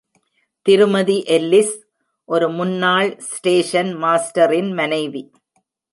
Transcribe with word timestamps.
திருமதி 0.65 1.17
எல்லிஸ் 1.27 1.75
ஒரு 2.29 2.49
முன்னாள் 2.49 3.11
ஸ்டேஷன் 3.19 3.91
மாஸ்டரின் 4.03 4.71
மனைவி. 4.73 5.23